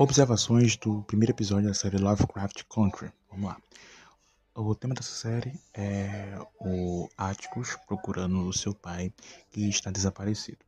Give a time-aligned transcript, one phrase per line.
[0.00, 3.10] Observações do primeiro episódio da série Lovecraft Country.
[3.28, 3.60] Vamos lá.
[4.54, 9.12] O tema dessa série é o Atticus procurando o seu pai
[9.50, 10.58] que está desaparecido.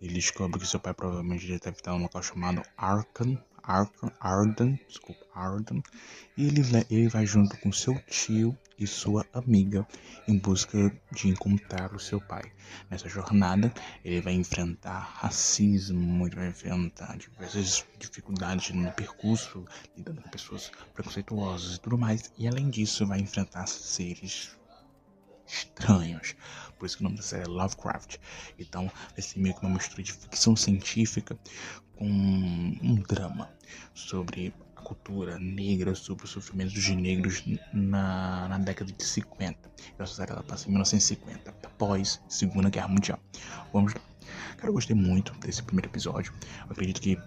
[0.00, 3.36] Ele descobre que seu pai provavelmente deve estar num local chamado Arkham,
[4.20, 5.82] Arden, desculpa, Arden,
[6.36, 9.86] e ele, ele vai junto com seu tio e sua amiga
[10.26, 12.50] em busca de encontrar o seu pai.
[12.90, 13.72] Nessa jornada,
[14.04, 19.64] ele vai enfrentar racismo, ele vai enfrentar diversas dificuldades no percurso,
[19.96, 24.58] lidando com pessoas preconceituosas e tudo mais, e além disso, vai enfrentar seres
[25.46, 26.34] estranhos.
[26.78, 28.16] Por isso que o nome da série é Lovecraft.
[28.58, 31.38] Então, vai ser meio que uma mistura de ficção científica
[32.00, 33.50] com um drama
[33.92, 39.70] sobre a cultura negra, sobre os sofrimentos dos negros na, na década de 50.
[39.98, 43.20] Essa série ela passa em 1950, após Segunda Guerra Mundial.
[43.70, 44.00] Vamos lá.
[44.56, 46.32] Cara, eu gostei muito desse primeiro episódio.
[46.66, 47.18] Eu acredito que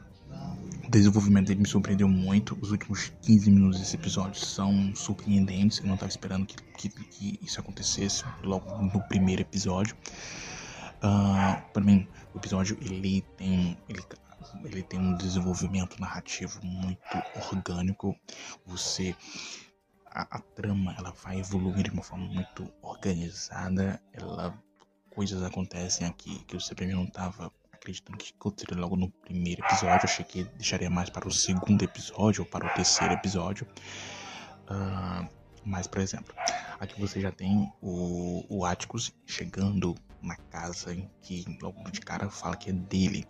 [0.84, 2.58] o desenvolvimento dele me surpreendeu muito.
[2.60, 5.78] Os últimos 15 minutos desse episódio são surpreendentes.
[5.80, 9.96] Eu não estava esperando que, que, que, isso acontecesse logo no primeiro episódio.
[11.04, 14.02] Uh, para mim, o episódio ele tem, ele,
[14.64, 18.16] ele tem um desenvolvimento narrativo muito orgânico.
[18.66, 19.16] Você
[20.08, 24.02] a, a, trama ela vai evoluir de uma forma muito organizada.
[24.14, 24.58] Ela
[25.10, 30.06] coisas acontecem aqui que você primeiro não estava acreditando que aconteceria logo no primeiro episódio.
[30.06, 33.68] Eu achei que deixaria mais para o segundo episódio ou para o terceiro episódio.
[34.70, 36.34] Uh, mas, por exemplo,
[36.80, 42.30] aqui você já tem o, o Atticus chegando na casa em que logo de cara
[42.30, 43.26] fala que é dele.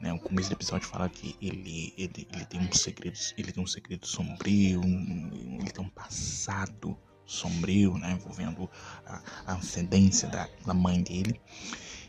[0.00, 0.12] Né?
[0.12, 3.66] O começo do episódio fala que ele, ele, ele tem um segredo, ele tem um
[3.66, 8.12] segredo sombrio, ele tem um passado sombrio, né?
[8.12, 8.70] envolvendo
[9.04, 11.40] a, a ascendência da, da mãe dele.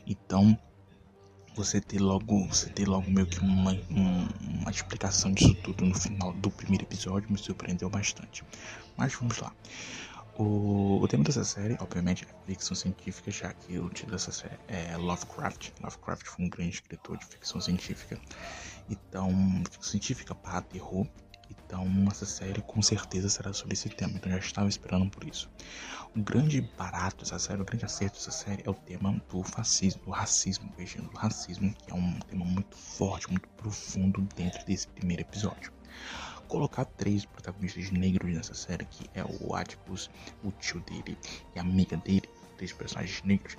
[0.06, 0.58] Então
[1.56, 6.34] você ter logo, você ter logo meio que uma, uma explicação disso tudo no final
[6.34, 8.44] do primeiro episódio me surpreendeu bastante.
[8.98, 9.54] Mas vamos lá.
[10.40, 14.58] O, o tema dessa série, obviamente, é ficção científica, já que o título dessa série
[14.70, 15.72] é Lovecraft.
[15.82, 18.18] Lovecraft foi um grande escritor de ficção científica.
[18.90, 19.30] Então,
[19.70, 21.06] ficção científica para terror.
[21.70, 24.14] Então, essa série com certeza será sobre esse tema.
[24.16, 25.48] Então, já estava esperando por isso.
[26.16, 30.02] O grande barato dessa série, o grande acerto dessa série é o tema do fascismo,
[30.04, 34.88] do racismo, beijando do racismo, que é um tema muito forte, muito profundo dentro desse
[34.88, 35.72] primeiro episódio
[36.48, 40.10] colocar três protagonistas negros nessa série, que é o Atticus,
[40.44, 41.16] o tio dele
[41.56, 42.28] e a amiga dele,
[42.58, 43.56] três personagens negros.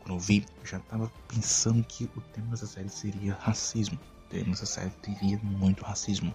[0.00, 3.98] Quando eu vi, eu já tava pensando que o tema dessa série seria racismo.
[4.44, 6.34] Dessa série teria muito racismo,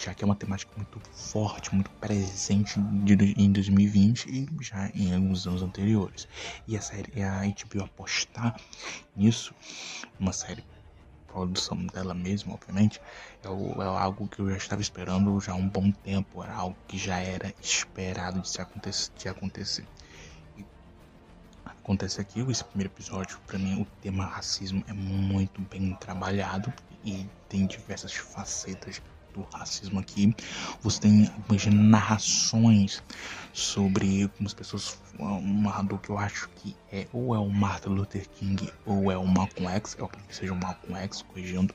[0.00, 5.46] já que é uma temática muito forte, muito presente em 2020 e já em alguns
[5.46, 6.28] anos anteriores.
[6.66, 8.58] E a série, a HBO apostar
[9.16, 9.54] nisso,
[10.18, 10.64] uma série
[11.34, 13.00] produção dela mesma, obviamente,
[13.42, 16.76] é, é, algo que eu já estava esperando já há um bom tempo, era algo
[16.86, 19.84] que já era esperado de, se acontecer, de acontecer.
[20.56, 20.64] E
[21.64, 26.72] acontece aqui, esse primeiro episódio, para mim, o tema racismo é muito bem trabalhado
[27.04, 29.00] e tem diversas facetas
[29.34, 30.34] do racismo aqui.
[30.80, 33.02] Você tem algumas narrações
[33.52, 34.98] sobre como as pessoas.
[35.18, 39.16] Um narrador que eu acho que é ou é o Martin Luther King ou é
[39.16, 41.72] o Malcolm X, eu acredito que seja o Malcolm X, corrigindo,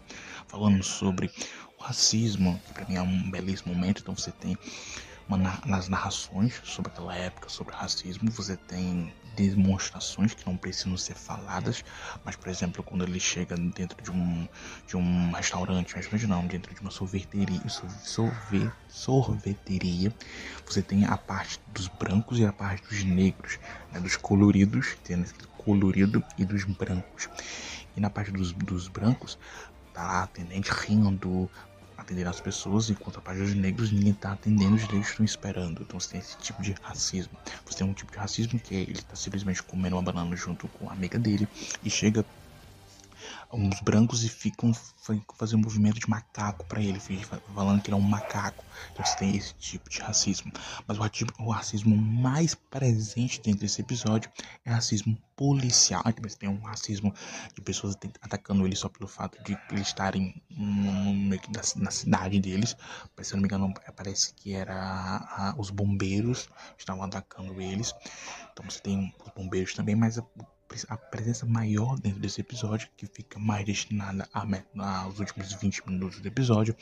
[0.47, 1.31] falando sobre
[1.77, 4.01] o racismo, que pra mim é um belíssimo momento.
[4.01, 4.57] Então você tem
[5.27, 11.15] uma, nas narrações sobre aquela época, sobre racismo, você tem demonstrações que não precisam ser
[11.15, 11.83] faladas,
[12.23, 14.47] mas por exemplo, quando ele chega dentro de um,
[14.87, 17.61] de um restaurante, restaurante não, dentro de uma sorveteria,
[18.03, 20.13] sorve, sorveteria,
[20.65, 23.59] você tem a parte dos brancos e a parte dos negros,
[23.91, 27.29] né, dos coloridos, tendo colorido e dos brancos.
[27.95, 29.37] E na parte dos, dos brancos,
[29.93, 31.49] tá lá a atendente rindo,
[32.09, 35.83] atender as pessoas, enquanto a parte dos negros ninguém está atendendo, os negros estão esperando.
[35.83, 37.37] Então você tem esse tipo de racismo.
[37.65, 40.67] Você tem um tipo de racismo que é ele está simplesmente comendo uma banana junto
[40.67, 41.47] com a amiga dele
[41.83, 42.25] e chega
[43.51, 44.71] uns brancos e ficam
[45.35, 48.63] fazendo um movimento de macaco para ele, falando que ele é um macaco.
[48.91, 50.51] Então você tem esse tipo de racismo.
[50.87, 50.97] Mas
[51.39, 54.31] o, racismo mais presente dentro desse episódio
[54.63, 56.03] é racismo policial.
[56.21, 57.13] Você tem um racismo
[57.55, 62.75] de pessoas atacando ele só pelo fato de eles estarem que na cidade deles.
[63.21, 67.93] Se não me engano, parece que era os bombeiros estavam atacando eles.
[68.51, 70.19] Então você tem os bombeiros também, mas
[70.87, 76.27] a presença maior dentro desse episódio, que fica mais destinada aos últimos 20 minutos do
[76.27, 76.75] episódio,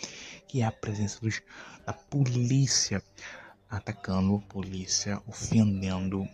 [0.47, 1.41] que é a presença dos,
[1.85, 3.01] da polícia
[3.69, 6.27] atacando, polícia ofendendo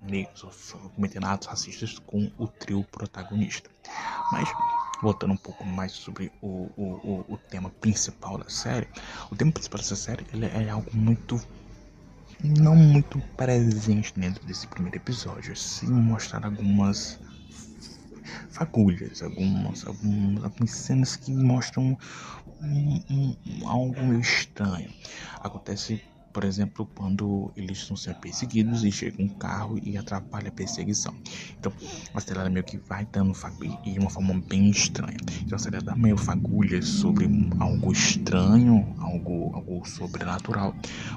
[0.00, 3.70] negros, cometendo atos racistas com o trio protagonista.
[4.30, 4.48] Mas
[5.02, 8.88] voltando um pouco mais sobre o, o, o, o, tema principal da série,
[9.30, 11.40] o tema principal dessa série ele é algo muito
[12.42, 17.18] não muito presente dentro desse primeiro episódio, sim mostrar algumas
[18.50, 21.96] fagulhas, algumas, algumas, algumas cenas que mostram
[22.60, 24.92] um, um, algo meio estranho.
[25.40, 26.02] Acontece
[26.32, 31.14] por exemplo, quando eles estão sendo perseguidos e chega um carro e atrapalha a perseguição.
[31.58, 31.72] Então,
[32.14, 35.16] a série meio que vai dando fagulhas de uma forma bem estranha.
[35.42, 37.28] Então, a dá meio fagulhas sobre
[37.58, 40.74] algo estranho, algo, algo sobrenatural,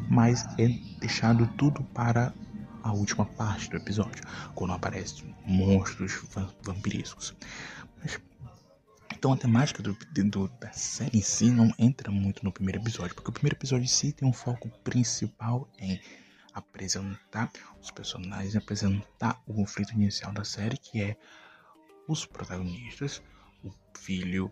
[0.10, 0.68] mas é
[1.00, 2.34] deixado tudo para
[2.84, 4.24] a última parte do episódio,
[4.56, 6.20] quando aparecem monstros
[6.64, 7.36] vampirescos.
[8.02, 8.20] Mas
[9.22, 13.14] então a temática do, do, da série em si não entra muito no primeiro episódio,
[13.14, 16.02] porque o primeiro episódio em si tem um foco principal em
[16.56, 21.16] apresentar os personagens, apresentar o conflito inicial da série, que é
[22.08, 23.22] os protagonistas,
[23.64, 24.52] o filho,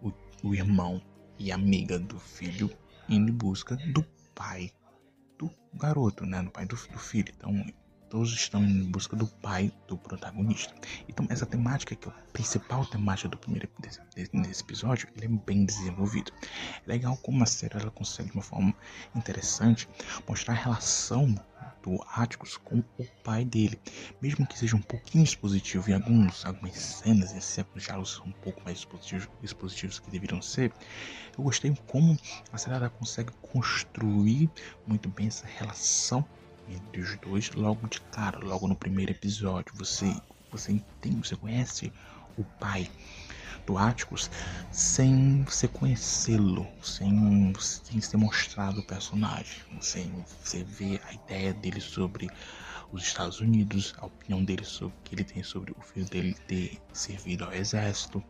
[0.00, 0.10] o,
[0.42, 1.02] o irmão
[1.38, 2.70] e amiga do filho
[3.10, 4.02] indo em busca do
[4.34, 4.72] pai
[5.36, 6.42] do garoto, né?
[6.42, 7.30] Do pai do, do filho.
[7.36, 7.62] Então
[8.08, 10.74] todos estão em busca do pai do protagonista.
[11.08, 15.64] Então essa temática que é a principal temática do primeiro desse, episódio, ele é bem
[15.64, 16.32] desenvolvido.
[16.86, 18.74] É legal como a série ela consegue de uma forma
[19.14, 19.88] interessante
[20.26, 21.34] mostrar a relação
[21.82, 23.78] do Atticus com o pai dele,
[24.20, 28.62] mesmo que seja um pouquinho expositivo em alguns, algumas cenas, exceto diálogos são um pouco
[28.64, 30.72] mais expositivos, expositivos que deveriam ser.
[31.36, 32.18] Eu gostei como
[32.52, 34.50] a série ela consegue construir
[34.86, 36.26] muito bem essa relação
[36.70, 39.74] entre os dois logo de cara, logo no primeiro episódio.
[39.76, 40.14] Você,
[40.50, 41.92] você entende, você conhece
[42.36, 42.90] o pai
[43.66, 44.30] do Atticus
[44.72, 51.80] sem você conhecê-lo, sem, sem ser mostrado o personagem, sem você ver a ideia dele
[51.80, 52.30] sobre
[52.90, 56.80] os Estados Unidos, a opinião dele sobre que ele tem sobre o filho dele ter
[56.92, 58.22] servido ao exército.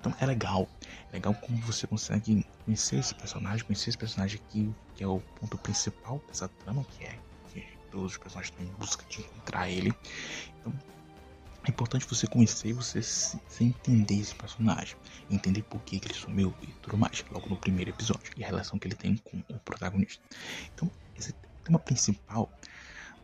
[0.00, 0.68] Então é legal,
[1.10, 5.20] é legal como você consegue conhecer esse personagem, conhecer esse personagem aqui, que é o
[5.20, 7.16] ponto principal dessa trama, que é
[7.92, 9.92] todos os personagens estão em busca de encontrar ele.
[10.60, 10.72] Então,
[11.64, 14.96] é importante você conhecer você, se, entender esse personagem,
[15.30, 18.46] entender por que, que ele sumiu e tudo mais, logo no primeiro episódio, e a
[18.48, 20.20] relação que ele tem com o protagonista.
[20.74, 22.50] Então, esse tema principal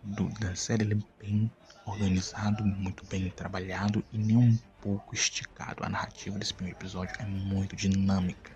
[0.05, 1.51] do, da série ele é bem
[1.85, 5.83] organizado, muito bem trabalhado e nem um pouco esticado.
[5.83, 8.53] A narrativa desse primeiro episódio é muito dinâmica.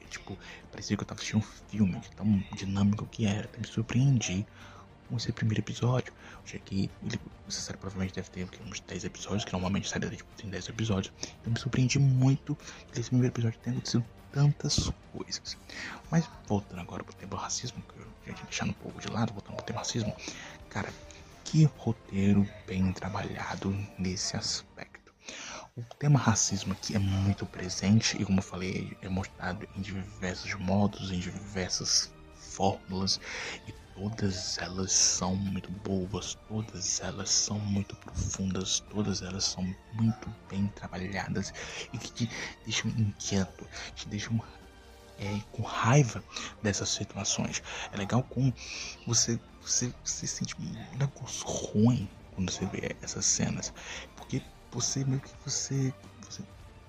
[0.00, 0.36] É, tipo,
[0.72, 3.48] parecia que eu tava assistindo um filme, tão dinâmico que era.
[3.52, 4.44] Eu me surpreendi
[5.14, 6.12] esse primeiro episódio.
[6.44, 10.28] Já que ele, essa série provavelmente deve ter uns 10 episódios, que normalmente série tipo,
[10.36, 11.12] tem 10 episódios.
[11.40, 12.56] Então me surpreendi muito
[12.92, 15.56] que esse primeiro episódio tenha acontecido tantas coisas.
[16.10, 19.32] Mas voltando agora pro tema racismo, que eu já tinha deixado um pouco de lado,
[19.32, 20.14] voltando pro tema racismo,
[20.68, 20.92] cara,
[21.44, 25.12] que roteiro bem trabalhado nesse aspecto.
[25.76, 30.54] O tema racismo aqui é muito presente e, como eu falei, é mostrado em diversos
[30.54, 32.10] modos, em diversas
[32.56, 33.20] fórmulas
[33.68, 39.62] e todas elas são muito boas, todas elas são muito profundas, todas elas são
[39.92, 41.52] muito bem trabalhadas
[41.92, 42.30] e que te
[42.64, 44.42] deixam inquieto, te deixam
[45.18, 46.24] é, com raiva
[46.62, 47.62] dessas situações.
[47.92, 48.52] É legal como
[49.06, 53.72] você, você, você sente um negócio ruim quando você vê essas cenas,
[54.16, 55.92] porque você meio que você,
[56.22, 56.42] você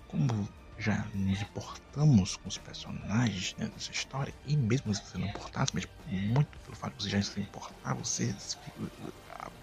[0.07, 5.27] como já nos importamos com os personagens dentro dessa história, e mesmo se você não
[5.27, 8.35] importasse, mas muito pelo fato de você já se importar, você,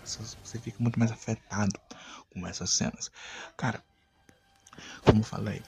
[0.04, 1.80] você fica muito mais afetado
[2.30, 3.10] com essas cenas.
[3.56, 3.82] Cara,
[5.04, 5.62] como eu falei,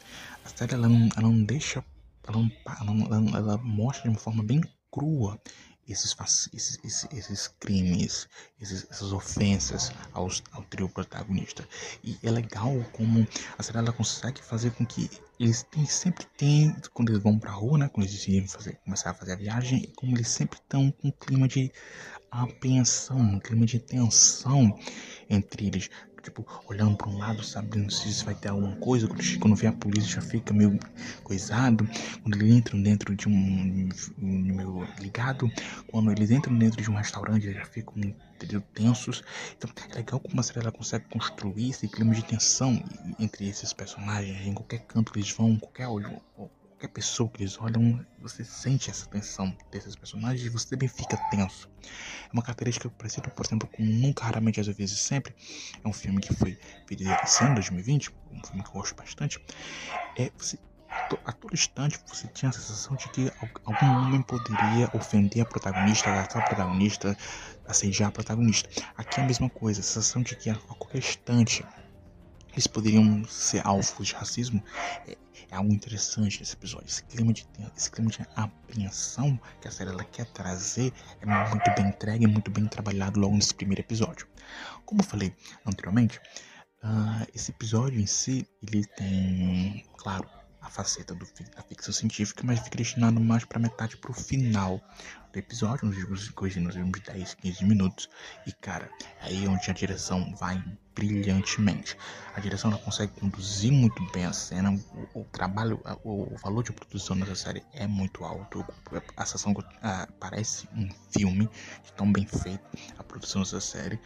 [0.45, 1.85] a série ela não, ela não deixa,
[2.27, 2.39] ela,
[2.85, 5.41] não, ela, ela mostra de uma forma bem crua
[5.89, 6.15] esses,
[6.53, 8.29] esses, esses, esses crimes,
[8.61, 11.67] essas ofensas aos, ao trio protagonista.
[12.03, 13.27] E é legal como
[13.57, 17.53] a série ela consegue fazer com que eles têm, sempre têm, quando eles vão pra
[17.53, 20.91] rua, né, quando eles decidem fazer, começar a fazer a viagem, como eles sempre estão
[20.91, 21.71] com um clima de
[22.31, 24.79] apreensão, um clima de tensão
[25.29, 25.91] entre eles
[26.27, 29.09] tipo, olhando para um lado, sabendo se vai ter alguma coisa.
[29.41, 30.79] Quando vê a polícia já fica meio
[31.23, 31.89] coisado.
[32.23, 33.89] Quando eles entram dentro de um.
[34.19, 35.51] meio ligado.
[35.87, 37.95] Quando eles entram dentro de um restaurante, já ficam
[38.75, 39.23] tensos.
[39.57, 42.83] Então é legal como a série ela consegue construir esse clima de tensão
[43.19, 44.47] entre esses personagens.
[44.47, 45.89] Em qualquer canto que eles vão, qualquer
[46.77, 51.17] qualquer pessoa que eles olham, você sente essa tensão desses personagens e você também fica
[51.31, 51.69] tenso.
[51.83, 55.35] É uma característica parecida, por exemplo, com Nunca, Raramente, às vezes Sempre.
[55.83, 59.41] É um filme que foi feito esse ano, 2020, um filme que eu gosto bastante.
[60.19, 60.59] É, você,
[61.25, 63.33] a todo instante você tinha a sensação de que
[63.65, 67.17] algum homem poderia ofender a protagonista, atacar a protagonista,
[67.67, 68.69] assediar a protagonista.
[68.97, 71.65] Aqui é a mesma coisa, a sensação de que a qualquer instante
[72.57, 74.63] eles poderiam ser alvos de racismo.
[75.07, 75.17] É,
[75.51, 76.87] é algo interessante nesse episódio.
[76.87, 77.47] Esse clima de,
[77.77, 82.51] esse clima de apreensão que a série ela quer trazer é muito bem entregue, muito
[82.51, 84.27] bem trabalhado logo nesse primeiro episódio.
[84.87, 85.35] Como eu falei
[85.67, 86.19] anteriormente,
[86.83, 90.27] uh, esse episódio em si ele tem, claro,
[90.63, 94.81] a faceta do, da ficção científica, mas fica destinado mais para metade para o final
[95.39, 98.09] episódio, nos últimos, nos últimos 10, 15 minutos.
[98.47, 98.91] E cara,
[99.21, 100.63] aí é onde a direção vai
[100.95, 101.97] brilhantemente.
[102.35, 104.73] A direção ela consegue conduzir muito bem a cena,
[105.15, 108.65] o, o trabalho, o, o, valor de produção dessa série é muito alto.
[109.17, 111.49] A sensação uh, parece um filme
[111.97, 112.65] tão bem feito
[112.99, 114.01] a produção dessa série.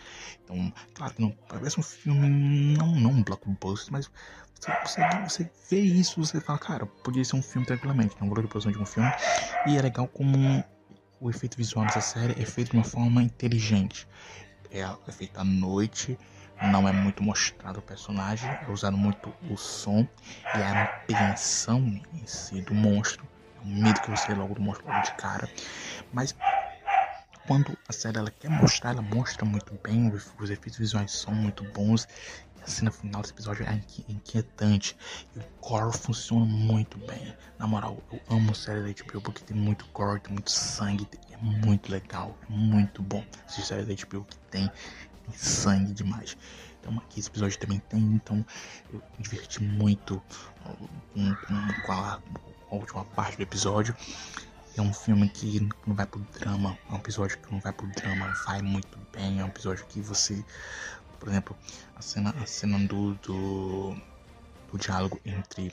[0.45, 4.11] Então, claro que não parece um filme, não, não um blockbuster, mas
[4.85, 8.43] você, você, vê isso, você fala, cara, podia ser um filme tranquilamente, não um valor
[8.43, 9.11] de produção de um filme.
[9.67, 10.63] E é legal como
[11.21, 14.09] o efeito visual dessa série é feito de uma forma inteligente.
[14.71, 16.19] É, é feito à noite,
[16.62, 20.07] não é muito mostrado o personagem, é usado muito o som
[20.57, 23.27] e a apreensão em si do monstro.
[23.62, 25.49] É um medo que você logo do monstro logo de cara.
[26.12, 26.35] Mas
[27.50, 31.64] quando a série ela quer mostrar, ela mostra muito bem, os efeitos visuais são muito
[31.73, 32.07] bons.
[32.62, 34.97] A cena final desse episódio é inquietante.
[35.35, 37.35] E o core funciona muito bem.
[37.59, 41.09] Na moral, eu amo série da HBO porque tem muito core, tem muito sangue.
[41.33, 43.25] É muito legal, é muito bom.
[43.49, 44.71] Essa série da HBO que tem
[45.35, 46.37] sangue demais.
[46.78, 48.47] Então aqui esse episódio também tem, então
[48.92, 50.23] eu me diverti muito
[50.62, 52.21] com, com, com, a,
[52.69, 53.97] com a última parte do episódio.
[54.81, 57.87] É um filme que não vai pro drama, é um episódio que não vai pro
[57.89, 60.43] drama, vai muito bem, é um episódio que você,
[61.19, 61.55] por exemplo,
[61.95, 63.95] a cena, a cena do, do
[64.73, 65.71] o diálogo entre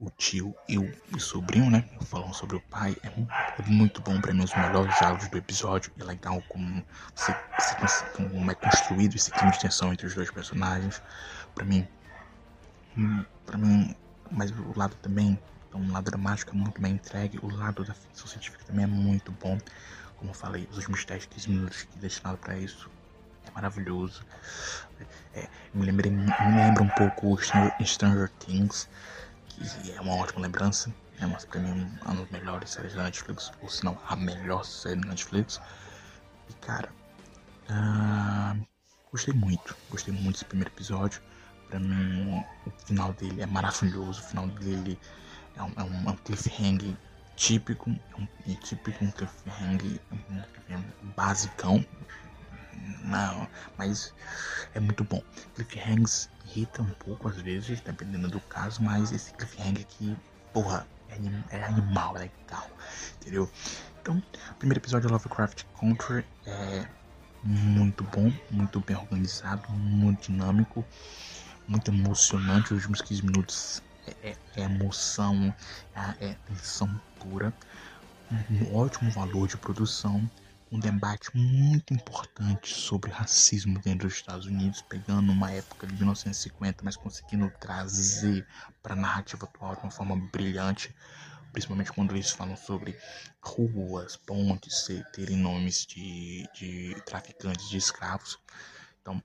[0.00, 1.86] o tio e o, o sobrinho, né?
[2.06, 2.96] Falando sobre o pai.
[3.02, 5.92] É, é muito bom para mim, os melhores diálogos do episódio.
[6.00, 6.82] É legal como,
[8.14, 11.02] como é construído esse clima de tensão entre os dois personagens.
[11.54, 11.86] Para mim,
[12.96, 13.94] hum, para mim,
[14.30, 15.38] mas o lado também,
[15.76, 17.38] então, o lado dramático é muito bem entregue.
[17.42, 19.58] O lado da ficção científica também é muito bom.
[20.16, 22.90] Como eu falei, os últimos 10, 15 minutos que destinado para isso
[23.46, 24.24] é maravilhoso.
[25.34, 26.24] É, me, lembrei, me
[26.56, 27.38] lembra um pouco
[27.84, 28.88] Stranger Things,
[29.48, 30.92] que é uma ótima lembrança.
[31.18, 34.64] É uma, pra mim uma das melhores séries da Netflix, ou se não a melhor
[34.64, 35.60] série da Netflix.
[36.48, 36.88] E cara,
[37.68, 38.66] uh,
[39.10, 41.20] gostei muito, gostei muito desse primeiro episódio.
[41.68, 44.98] Pra mim, o final dele é maravilhoso, o final dele
[45.56, 46.96] é um, é um, é um cliffhanger
[47.34, 50.84] típico, é um, é típico um cliffhanger, um cliffhanger
[51.16, 51.84] basicão,
[53.04, 54.12] não, mas
[54.74, 55.22] é muito bom.
[55.54, 60.16] Cliffhangers irrita um pouco às vezes, dependendo do caso, mas esse cliffhanger aqui,
[60.52, 62.70] porra, é, é animal, é legal,
[63.20, 63.50] entendeu?
[64.00, 66.86] Então, o primeiro episódio de Lovecraft Country é
[67.42, 70.84] muito bom, muito bem organizado, muito dinâmico,
[71.66, 72.72] muito emocionante.
[72.72, 75.54] Os últimos 15 minutos é, é, é emoção,
[75.94, 76.88] é, é tensão
[77.20, 77.52] pura,
[78.50, 80.28] um ótimo valor de produção
[80.70, 86.84] um debate muito importante sobre racismo dentro dos Estados Unidos, pegando uma época de 1950,
[86.84, 88.46] mas conseguindo trazer
[88.82, 90.94] para a narrativa atual de uma forma brilhante,
[91.52, 92.98] principalmente quando eles falam sobre
[93.40, 98.38] ruas, pontes terem nomes de, de traficantes de escravos.
[99.00, 99.22] Então,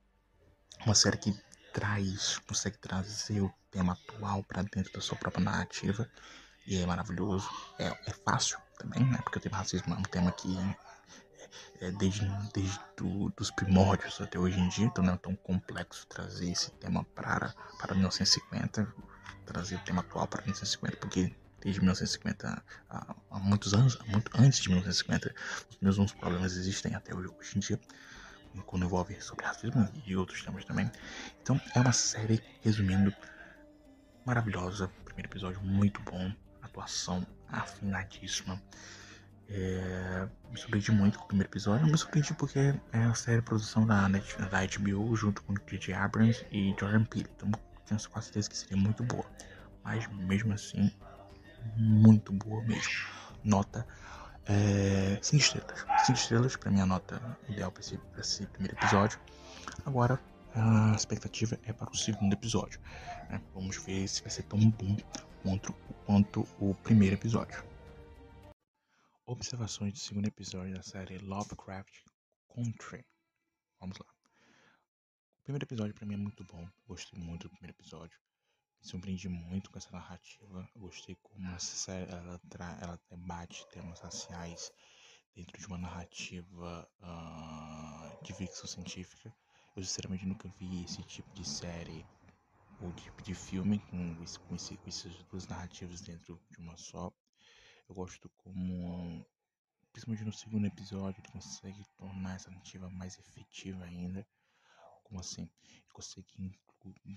[0.86, 1.36] uma série que
[1.74, 6.10] traz, consegue trazer o tema atual para dentro da sua própria narrativa
[6.68, 7.50] e é maravilhoso.
[7.80, 9.18] É, é fácil também, né?
[9.24, 10.58] Porque o tema racismo é um tema que
[11.80, 16.06] é, desde, desde do, dos primórdios até hoje em dia, então não é tão complexo
[16.08, 18.88] trazer esse tema para, para 1950,
[19.46, 24.60] trazer o tema atual para 1950, porque desde 1950 há, há muitos anos, muito antes
[24.60, 25.34] de 1950,
[25.70, 27.80] os mesmos problemas existem até hoje, hoje em dia,
[28.65, 30.91] quando envolve sobre racismo e outros temas também.
[31.41, 33.13] Então é uma série, resumindo,
[34.25, 36.31] maravilhosa, primeiro episódio muito bom,
[36.62, 38.62] atuação afinadíssima.
[39.50, 41.86] É, me surpreendi muito com o primeiro episódio.
[41.86, 45.93] Me surpreendi porque é a série produção da, Netflix, da HBO junto com J.J.
[45.93, 47.29] Abrams e Jordan Peele.
[47.36, 47.51] Então
[47.86, 49.25] tenho quase certeza que seria muito boa.
[49.84, 50.89] Mas mesmo assim,
[51.75, 53.08] muito boa mesmo.
[53.43, 53.86] Nota
[54.46, 55.86] 5 é, estrelas.
[56.06, 59.20] 5 estrelas para minha nota ideal para esse, esse primeiro episódio.
[59.86, 60.20] Agora
[60.54, 62.80] a expectativa é para o segundo episódio.
[63.30, 63.42] Né?
[63.54, 64.98] Vamos ver se vai ser tão bom
[65.44, 65.74] quanto,
[66.06, 67.64] quanto o primeiro episódio.
[69.26, 72.02] Observações do segundo episódio da série Lovecraft
[72.54, 73.06] Country.
[73.80, 74.06] Vamos lá.
[75.40, 76.68] O primeiro episódio para mim é muito bom.
[76.88, 78.20] Gostei muito do primeiro episódio.
[78.82, 80.68] Me surpreendi muito com essa narrativa.
[80.76, 84.72] Gostei como essa série ela, tra ela debate temas raciais
[85.36, 89.34] dentro de uma narrativa uh, de ficção científica.
[89.76, 92.06] Eu sinceramente nunca vi esse tipo de série
[92.82, 96.76] o tipo de filme com, esse, com, esse, com essas duas narrativas dentro de uma
[96.76, 97.14] só.
[97.88, 99.24] Eu gosto como,
[99.92, 104.26] principalmente no segundo episódio, ele consegue tornar essa narrativa mais efetiva ainda.
[105.12, 105.41] Como assim?
[105.41, 106.58] Ele consegue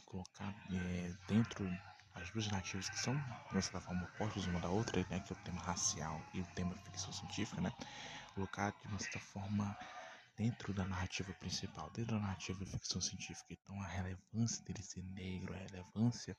[0.04, 1.64] colocar é, dentro
[2.12, 3.14] as duas narrativas que são,
[3.52, 6.46] de certa forma, opostas uma da outra, né, que é o tema racial e o
[6.56, 7.72] tema ficção científica, né,
[8.34, 9.78] colocar de uma certa forma
[10.36, 13.46] dentro da narrativa principal, dentro da narrativa ficção científica.
[13.52, 16.36] Então, a relevância dele ser negro, a relevância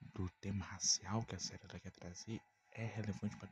[0.00, 2.40] do tema racial que a série quer trazer
[2.72, 3.48] é relevante para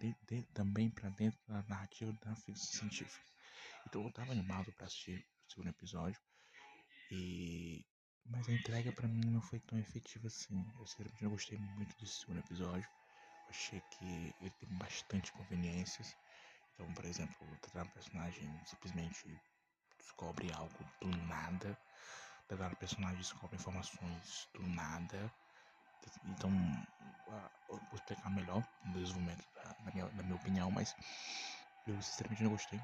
[0.53, 3.25] também para dentro da narrativa da ficção científica.
[3.87, 6.21] Então, eu estava animado para assistir o segundo episódio
[7.13, 7.85] e
[8.25, 10.65] mas a entrega para mim não foi tão efetiva assim.
[10.79, 12.89] Eu sinceramente não gostei muito desse segundo episódio.
[13.45, 16.17] Eu achei que ele tem bastante conveniências.
[16.73, 19.39] Então, por exemplo, o personagem simplesmente
[19.99, 21.77] descobre algo do nada.
[22.51, 25.31] O personagem descobre informações do nada.
[26.25, 26.51] Então,
[27.69, 30.95] vou explicar melhor no desenvolvimento da, minha, da minha opinião, mas
[31.87, 32.81] eu sinceramente não gostei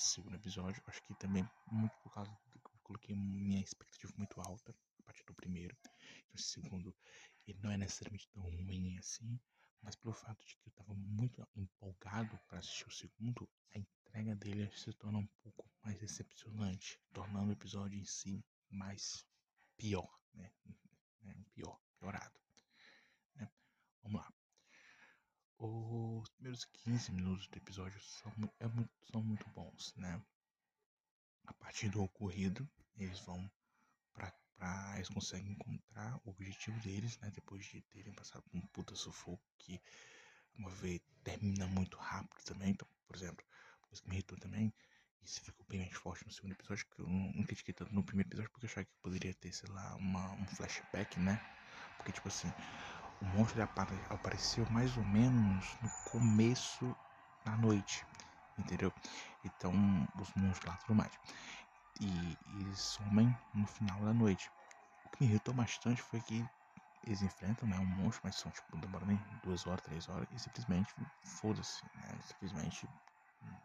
[0.00, 0.82] segundo episódio.
[0.86, 5.02] Acho que também muito por causa do que eu coloquei minha expectativa muito alta a
[5.02, 5.76] partir do primeiro.
[5.82, 5.92] Então,
[6.34, 6.94] esse segundo,
[7.46, 9.38] ele não é necessariamente tão ruim assim,
[9.82, 14.34] mas pelo fato de que eu estava muito empolgado para assistir o segundo, a entrega
[14.34, 19.26] dele se torna um pouco mais decepcionante, tornando o episódio em si mais
[19.76, 20.50] pior, né?
[21.54, 22.40] Pior, piorado.
[23.34, 23.50] Né?
[24.02, 24.32] Vamos lá.
[25.60, 30.22] Os primeiros 15 minutos do episódio são, é muito, são muito bons, né?
[31.46, 33.50] A partir do ocorrido, eles vão
[34.12, 34.32] para
[34.96, 37.30] eles conseguem encontrar o objetivo deles, né?
[37.34, 39.80] Depois de terem passado por um puta sufoco que
[40.56, 42.70] uma vez termina muito rápido também.
[42.70, 43.44] Então, por exemplo,
[43.82, 44.72] coisa que me irritou também,
[45.22, 48.04] isso ficou bem mais forte no segundo episódio, que eu não, não critiquei tanto no
[48.04, 51.40] primeiro episódio, porque eu achava que poderia ter, sei lá, uma, um flashback, né?
[51.96, 52.48] Porque, tipo assim,
[53.20, 56.96] o monstro apareceu mais ou menos no começo
[57.44, 58.06] da noite,
[58.56, 58.92] entendeu?
[59.44, 59.72] Então,
[60.20, 61.12] os monstros lá tudo mais
[62.00, 64.50] e eles somem no final da noite.
[65.04, 66.44] O que me irritou bastante foi que
[67.02, 70.38] eles enfrentam né, um monstro, mas são tipo, demoram nem duas horas, três horas, e
[70.38, 72.18] simplesmente foda-se, né?
[72.22, 72.88] Simplesmente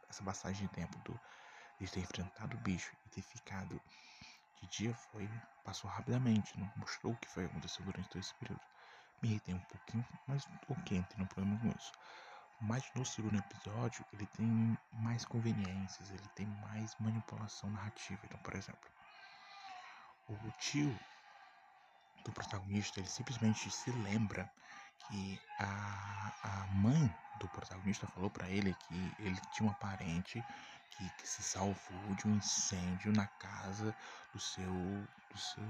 [0.10, 1.20] essa passagem de tempo do,
[1.80, 3.80] de ter enfrentado o bicho e ter ficado
[4.62, 5.30] de dia foi.
[5.64, 8.62] passou rapidamente, não mostrou o que foi aconteceu durante todo esse período.
[9.24, 11.94] Me irritei um pouquinho, mas ok, não tem problema com isso.
[12.60, 18.20] Mas no segundo episódio, ele tem mais conveniências, ele tem mais manipulação narrativa.
[18.26, 18.92] Então, por exemplo,
[20.28, 21.00] o tio
[22.26, 24.52] do protagonista, ele simplesmente se lembra
[25.08, 30.44] que a, a mãe do protagonista falou para ele que ele tinha uma parente
[30.92, 33.96] que, que, se salvou de um incêndio na casa
[34.32, 35.64] do seu do seu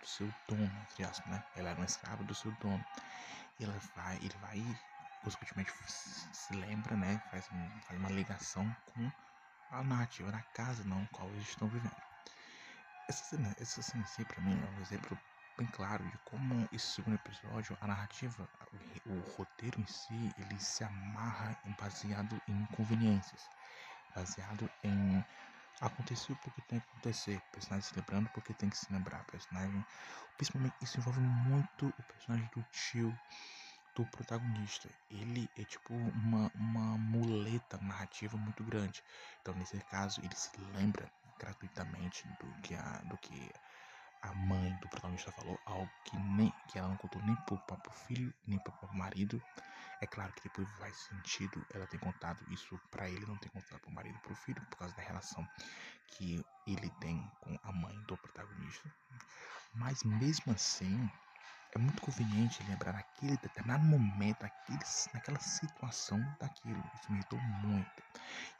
[0.00, 1.42] do seu dono, entre aspas, né?
[1.54, 2.84] Ela era uma escrava do seu dono.
[3.60, 4.76] E ela vai, ele vai
[5.22, 9.10] consequentemente se lembra, né, faz, um, faz uma ligação com
[9.70, 11.96] a narrativa da casa não qual eles estão vivendo.
[13.08, 15.18] Essa cena, essa cena em si, pra mim, é um exemplo
[15.56, 18.48] bem claro de como esse segundo episódio, a narrativa,
[19.06, 23.48] o, roteiro em si, ele se amarra baseado em conveniências,
[24.14, 25.24] baseado em
[25.80, 29.84] aconteceu porque tem que acontecer, o personagem se lembrando porque tem que se lembrar, personagem,
[30.36, 33.12] principalmente isso envolve muito o personagem do tio,
[33.94, 34.88] do protagonista.
[35.10, 39.02] Ele é tipo uma, uma muleta narrativa muito grande.
[39.40, 43.50] Então, nesse caso, ele se lembra gratuitamente do que a, do que
[44.22, 47.92] a mãe do protagonista falou, algo que, nem, que ela não contou nem pro próprio
[47.92, 49.42] filho, nem pro próprio marido.
[50.00, 53.80] É claro que depois faz sentido ela ter contado isso para ele, não ter contado
[53.80, 55.46] pro marido pro filho, por causa da relação
[56.06, 58.90] que ele tem com a mãe do protagonista.
[59.74, 61.10] Mas mesmo assim,
[61.74, 64.78] é muito conveniente lembrar naquele determinado momento, naquele,
[65.14, 66.82] naquela situação daquilo.
[66.94, 68.02] Isso me irritou muito.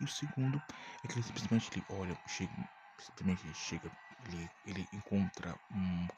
[0.01, 0.63] E o segundo
[1.05, 2.53] é que ele simplesmente olha, chega,
[2.99, 3.91] simplesmente chega,
[4.27, 6.09] ele, ele encontra um,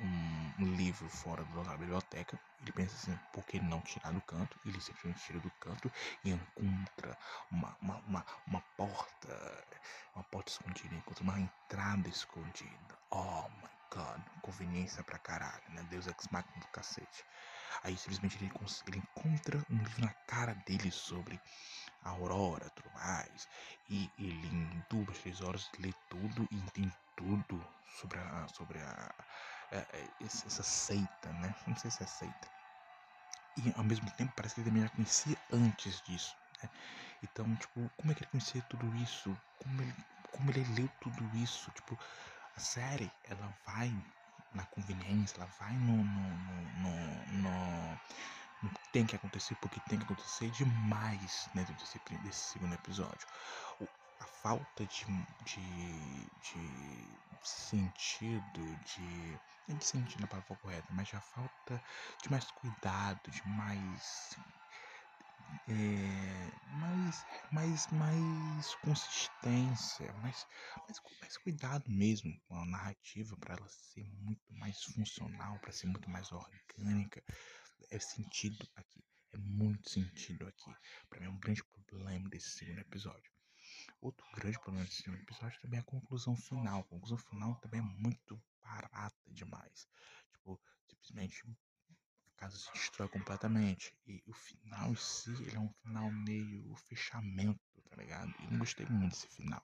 [0.00, 2.38] um, um livro fora da biblioteca.
[2.60, 4.58] Ele pensa assim, por que não tirar do canto?
[4.64, 5.90] Ele simplesmente tira do canto
[6.24, 7.16] e encontra
[7.50, 9.64] uma, uma, uma, uma porta,
[10.14, 12.98] uma porta escondida, encontra uma entrada escondida.
[13.10, 15.86] Oh my God, conveniência pra caralho, né?
[15.90, 17.24] Deus ex machina do cacete.
[17.82, 18.50] Aí simplesmente ele,
[18.86, 21.40] ele encontra um livro na cara dele sobre
[22.04, 23.48] aurora tudo mais.
[23.88, 27.64] E em duas, três horas lê tudo e entende tudo
[27.98, 28.46] sobre a.
[28.48, 29.14] sobre a,
[29.72, 31.54] a, a essa seita, né?
[31.66, 32.48] Não sei se é seita.
[33.56, 36.36] E ao mesmo tempo parece que ele também já conhecia antes disso.
[36.62, 36.68] Né?
[37.22, 39.36] Então, tipo, como é que ele conhecia tudo isso?
[39.56, 39.94] Como ele,
[40.32, 41.70] como ele leu tudo isso?
[41.70, 41.98] Tipo,
[42.56, 43.92] a série, ela vai
[44.52, 48.00] na conveniência, ela vai no, no, no, no, no
[48.92, 53.26] tem que acontecer porque tem que acontecer demais dentro desse, desse segundo episódio.
[53.78, 53.88] O,
[54.20, 55.06] a falta de,
[55.42, 59.38] de, de sentido, de.
[59.66, 61.82] Não de sentido na palavra correta, mas a falta
[62.22, 64.36] de mais cuidado, de mais
[65.66, 70.46] é, mais, mais, mais consistência, mais,
[70.86, 75.86] mais, mais cuidado mesmo com a narrativa para ela ser muito mais funcional, para ser
[75.86, 77.22] muito mais orgânica.
[77.90, 80.74] É sentido aqui, é muito sentido aqui.
[81.08, 83.30] Para mim é um grande problema desse segundo episódio.
[84.00, 86.80] Outro grande problema desse segundo episódio também é a conclusão final.
[86.80, 89.88] A conclusão final também é muito barata demais.
[90.32, 91.44] Tipo, simplesmente
[92.36, 93.96] casa se destrói completamente.
[94.06, 98.34] E o final em si, ele é um final meio fechamento, tá ligado?
[98.40, 99.62] E não gostei muito desse final.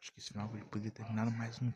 [0.00, 1.70] Acho que esse final ele poderia terminar mais um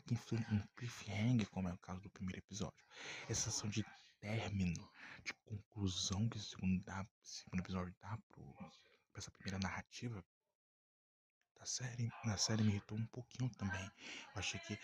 [0.75, 2.83] cliffhanger, como é o caso do primeiro episódio.
[3.27, 3.85] Essa sensação de
[4.19, 4.89] término,
[5.29, 10.23] de conclusão que esse segundo, dá, segundo episódio dá pro, pra essa primeira narrativa
[11.57, 13.83] da série, na série me irritou um pouquinho também.
[13.83, 14.79] Eu achei que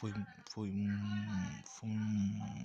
[0.00, 0.12] foi,
[0.50, 1.62] foi um.
[1.78, 2.64] Foi um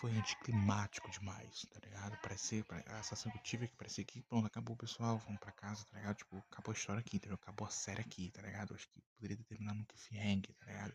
[0.00, 2.16] foi anticlimático demais, tá ligado?
[2.22, 5.38] Parecia, a sensação que eu tive é que parecia que, pronto, acabou o pessoal, vamos
[5.38, 6.16] pra casa, tá ligado?
[6.16, 7.36] Tipo, acabou a história aqui, entendeu?
[7.36, 8.74] Acabou a série aqui, tá ligado?
[8.74, 10.94] Acho que poderia ter terminado no cliffhanger, tá ligado?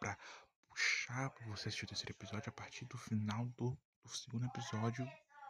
[0.00, 0.18] Pra
[0.68, 5.06] puxar pra você assistir o terceiro episódio a partir do final do, do segundo episódio,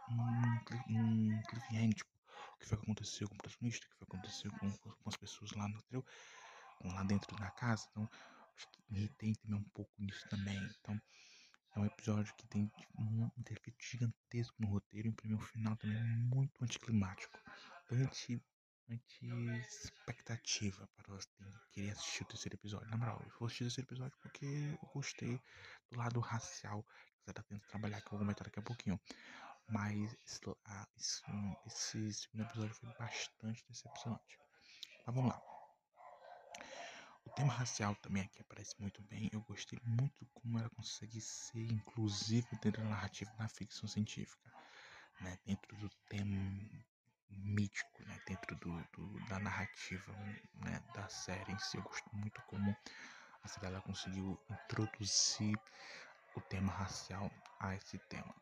[0.08, 2.10] um, um cliffhanger, tipo,
[2.54, 5.08] o que foi que aconteceu com o protagonista, o que foi que aconteceu com, com
[5.08, 6.04] as pessoas lá, no,
[6.92, 8.08] lá dentro da casa, então
[8.88, 11.00] me irritei também um pouco nisso também, então
[11.76, 16.02] é um episódio que tem um defeito gigantesco no roteiro e um primeiro final também
[16.02, 17.38] muito anticlimático.
[17.92, 18.42] Anti,
[18.88, 21.28] anti-expectativa para você
[21.72, 22.90] querer assistir o terceiro episódio.
[22.90, 25.40] Na moral, eu vou assistir o terceiro episódio porque eu gostei
[25.90, 26.84] do lado racial
[27.24, 29.00] você tá tentando trabalhar, que eu vou comentar daqui a pouquinho.
[29.68, 30.40] Mas esse,
[31.66, 34.38] esse, segundo episódio foi bastante decepcionante.
[35.06, 35.40] Mas vamos lá.
[37.24, 39.30] O tema racial também aqui aparece muito bem.
[39.32, 44.52] Eu gostei muito como ela consegue ser inclusiva dentro da narrativa na ficção científica,
[45.20, 45.38] né?
[45.46, 46.36] Dentro do tema
[47.28, 48.20] mítico, né?
[48.26, 50.12] Dentro do, do, da narrativa,
[50.54, 50.82] né?
[50.94, 51.76] Da série em si.
[51.76, 52.76] Eu gosto muito como
[53.42, 55.56] a série ela conseguiu introduzir
[56.34, 58.34] o tema racial a esse tema.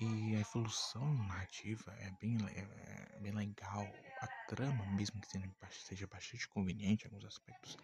[0.00, 3.86] E a evolução narrativa é bem, é, é bem legal.
[4.20, 5.28] A trama, mesmo que
[5.70, 7.76] seja bastante conveniente em alguns aspectos,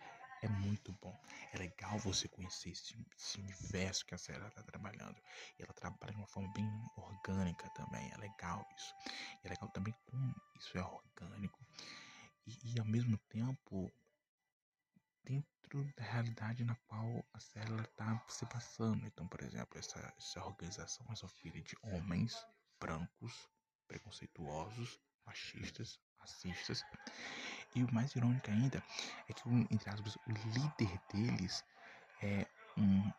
[0.43, 1.17] é muito bom.
[1.53, 5.17] É legal você conhecer esse, esse universo que a série está trabalhando.
[5.59, 6.67] E ela trabalha de uma forma bem
[6.97, 8.11] orgânica também.
[8.13, 8.95] É legal isso.
[9.45, 11.61] E é legal também como isso é orgânico.
[12.47, 13.91] E, e ao mesmo tempo,
[15.25, 19.07] dentro da realidade na qual a série está se passando.
[19.07, 22.35] Então, por exemplo, essa, essa organização é só filha de homens
[22.81, 23.49] brancos,
[23.87, 26.85] preconceituosos, machistas, racistas
[27.75, 28.83] e o mais irônico ainda
[29.29, 31.65] é que, entre aspas, o líder deles
[32.23, 33.13] é um,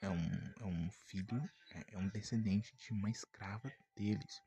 [0.00, 4.42] é um, é um filho, é, é um descendente de uma escrava deles.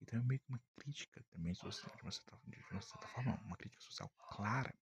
[0.00, 3.38] Então é meio que uma crítica também social, de uma certa, de uma certa forma,
[3.44, 4.72] uma crítica social clara.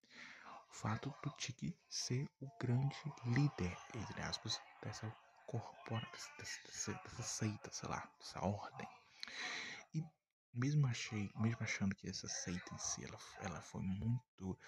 [0.71, 5.13] O fato do Tiki ser o grande líder, entre aspas, dessa
[5.45, 8.87] corpora, dessa, dessa, dessa seita, sei lá, dessa ordem.
[10.53, 14.59] Mesmo achei, mesmo achando que essa seita em si, ela, ela foi muito,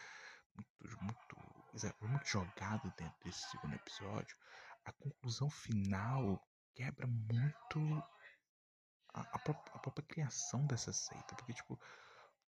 [0.56, 4.38] muito, muito, muito jogada dentro desse segundo episódio,
[4.86, 6.40] a conclusão final
[6.74, 7.80] quebra muito
[9.14, 11.80] a, a, própria, a própria criação dessa seita, porque tipo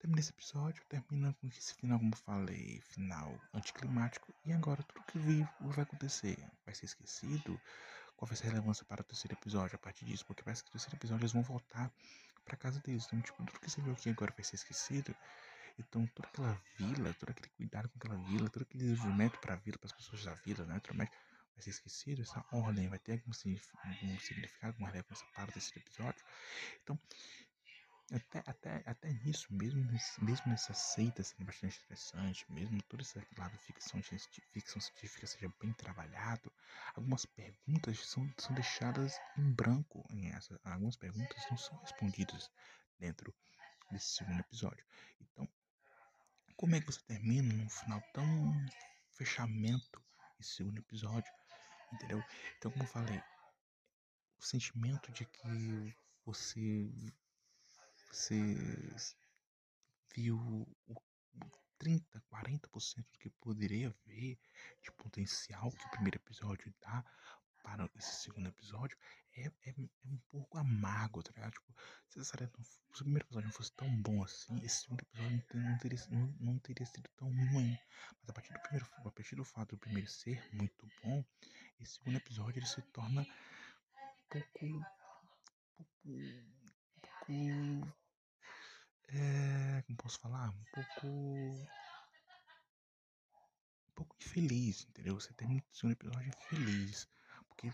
[0.02, 5.16] termina esse episódio, termina com esse final, como falei, final anticlimático, e agora tudo que
[5.16, 6.36] vivo vai acontecer?
[6.66, 7.60] Vai ser esquecido?
[8.16, 10.26] Qual vai ser a relevância para o terceiro episódio a partir disso?
[10.26, 11.92] Porque parece que no terceiro episódio eles vão voltar
[12.44, 13.06] para casa deles.
[13.06, 15.14] Então, tipo, tudo que você viu aqui agora vai ser esquecido.
[15.78, 19.56] Então, toda aquela vila, todo aquele cuidado com aquela vila, todo aquele desenvolvimento para a
[19.56, 20.80] vila, para as pessoas da vila, né?
[21.54, 22.22] Vai ser esquecido.
[22.22, 26.24] Essa ordem vai ter algum significado, alguma relevância para o terceiro episódio.
[26.82, 26.98] Então,
[28.14, 29.82] até, até, até nisso, mesmo,
[30.20, 35.72] mesmo nessa seita sendo bastante interessante, mesmo todo esse lado ficção, ficção científica seja bem
[35.72, 36.52] trabalhado,
[36.94, 40.04] algumas perguntas são, são deixadas em branco.
[40.10, 42.50] Em essa, algumas perguntas não são respondidas
[42.98, 43.34] dentro
[43.90, 44.84] desse segundo episódio.
[45.20, 45.48] Então,
[46.56, 48.26] como é que você termina num final tão
[49.12, 50.02] fechamento
[50.38, 51.32] esse segundo episódio?
[51.92, 52.22] Entendeu?
[52.58, 53.22] Então, como eu falei,
[54.38, 56.92] o sentimento de que você
[58.12, 58.36] você
[60.14, 60.36] viu
[60.86, 60.94] o
[61.78, 64.38] 30, 40% do que poderia ver
[64.82, 67.04] de potencial que o primeiro episódio dá,
[67.62, 68.98] para esse segundo episódio
[69.34, 71.52] é, é, é um pouco amargo, tá ligado?
[71.52, 71.74] Tipo,
[72.08, 75.78] se essa se o primeiro episódio não fosse tão bom assim, esse segundo episódio não
[75.78, 77.78] teria, não, não teria sido tão ruim.
[78.20, 81.24] Mas a partir do primeiro, a partir do fato do primeiro ser muito bom,
[81.80, 83.24] esse segundo episódio ele se torna
[84.28, 84.84] pouco,
[85.76, 85.96] pouco,
[87.26, 88.01] pouco,
[89.08, 91.06] é, como posso falar, um pouco
[93.88, 95.14] um pouco infeliz, entendeu?
[95.14, 97.08] Você termina o episódio feliz.
[97.48, 97.72] Porque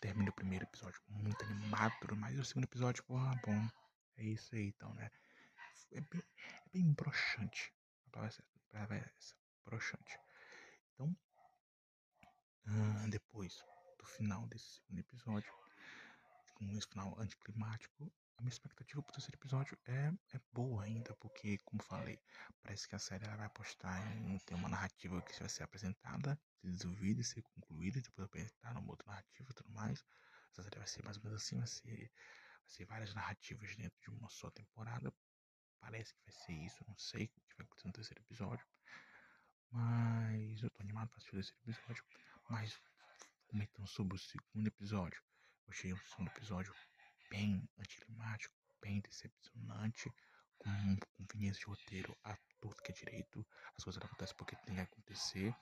[0.00, 3.68] termina o primeiro episódio muito animado, mas o segundo episódio, tipo, ah, bom,
[4.18, 5.10] é isso aí então, né?
[5.92, 7.72] É bem, é bem broxante.
[8.06, 8.10] A
[8.70, 9.34] palavra é essa,
[9.64, 10.18] broxante.
[10.92, 11.16] Então,
[12.66, 13.64] ah, depois
[13.98, 15.52] do final desse segundo episódio,
[16.54, 21.58] com esse final anticlimático, a minha expectativa pro terceiro episódio é, é boa ainda, porque,
[21.58, 22.18] como falei,
[22.62, 26.38] parece que a série ela vai apostar em ter uma narrativa que vai ser apresentada,
[26.62, 30.04] desenvolvida e ser concluída, depois apresentar uma outra narrativa e tudo mais.
[30.52, 32.10] Essa série vai ser mais ou menos assim, vai ser,
[32.62, 35.12] vai ser várias narrativas dentro de uma só temporada.
[35.80, 38.66] Parece que vai ser isso, não sei o que vai acontecer no terceiro episódio.
[39.70, 42.04] Mas eu tô animado pra assistir o terceiro episódio.
[42.48, 42.80] Mas
[43.46, 45.22] comentando sobre o segundo episódio,
[45.68, 46.74] achei o segundo episódio
[47.30, 50.10] bem anticlimático, bem decepcionante,
[50.58, 53.46] com conveniência de roteiro a tudo que é direito.
[53.76, 55.54] As coisas não acontecem porque tem que acontecer.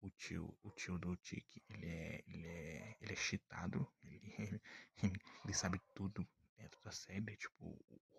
[0.00, 4.20] O tio, o tio do Tiki, ele é, ele é, ele é cheatado, ele,
[5.02, 7.64] ele, ele sabe tudo dentro da série, tipo,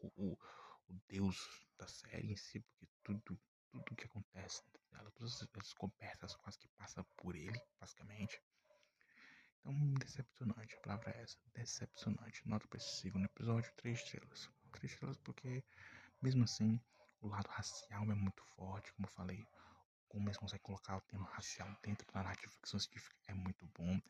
[0.01, 0.37] o, o,
[0.87, 3.39] o deus da série em si, porque tudo,
[3.71, 8.41] tudo que acontece dela, todas as descobertas quase que passa por ele, basicamente.
[9.65, 12.47] Então, decepcionante, a palavra é essa, decepcionante.
[12.47, 14.49] Nota para esse segundo episódio, três estrelas.
[14.73, 15.63] Três estrelas porque,
[16.21, 16.81] mesmo assim,
[17.21, 19.47] o lado racial é muito forte, como eu falei.
[20.09, 24.01] Como eles conseguem colocar o tema racial dentro da narrativa ficção científica é muito bom.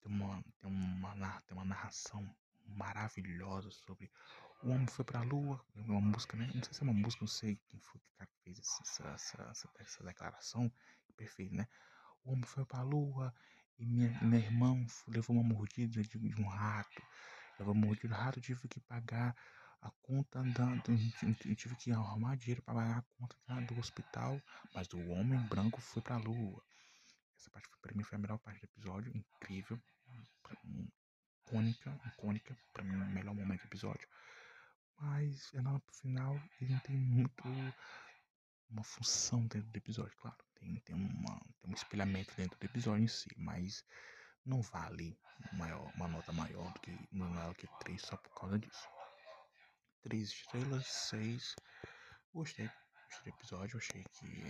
[0.00, 2.34] Tem uma, tem uma, tem uma narração
[2.66, 4.10] maravilhosa sobre
[4.62, 6.50] o homem foi pra lua, é uma música, né?
[6.54, 9.70] Não sei se é uma música, não sei quem foi que fez essa, essa, essa,
[9.78, 10.72] essa declaração
[11.14, 11.68] perfeita, né?
[12.24, 13.34] O homem foi pra lua
[13.78, 17.02] e minha, minha irmã levou uma mordida de, de um rato.
[17.58, 19.34] Levou uma mordida do rato, tive que pagar
[19.82, 20.66] a conta da.
[21.56, 24.40] Tive que arrumar dinheiro para pagar a conta da, do hospital.
[24.74, 26.62] Mas o homem branco foi pra lua.
[27.38, 29.12] Essa parte para mim foi a melhor parte do episódio.
[29.14, 29.78] Incrível.
[31.46, 32.56] Icônica, icônica.
[32.72, 34.08] Pra mim, o melhor momento do episódio.
[35.00, 37.42] Mas é lá pro final ele não tem muito
[38.70, 40.36] uma função dentro do episódio, claro.
[40.54, 43.84] Tem, tem, uma, tem um espelhamento dentro do episódio em si, mas
[44.44, 45.18] não vale
[45.52, 48.88] maior, uma nota maior do que maior que 3 só por causa disso.
[50.02, 51.56] 3 estrelas, 6.
[52.32, 52.70] Gostei.
[53.08, 54.44] Gostei do episódio, achei que.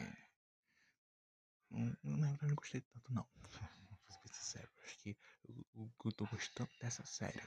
[1.70, 3.26] Não, na verdade não gostei tanto não.
[3.90, 4.70] Vou ser sincero.
[4.84, 5.16] Acho que
[5.48, 7.42] eu, eu, eu tô gostando dessa série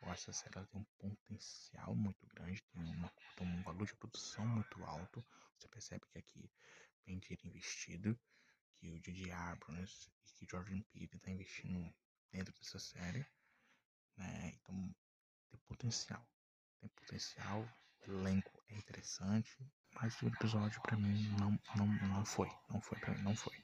[0.00, 3.96] eu acho essa série tem um potencial muito grande, tem, uma, tem um valor de
[3.96, 5.24] produção muito alto.
[5.56, 6.50] Você percebe que aqui
[7.04, 8.18] tem dinheiro investido,
[8.76, 9.32] que o J.J.
[9.32, 11.94] Abrams e que Jordan Peele está investindo
[12.30, 13.26] dentro dessa série.
[14.16, 14.52] Né?
[14.54, 14.94] Então
[15.50, 16.24] tem potencial.
[16.80, 17.68] Tem potencial,
[18.06, 19.58] o elenco é interessante,
[19.94, 22.48] mas o episódio para mim não, não, não foi.
[22.68, 23.57] Não foi para mim, não foi.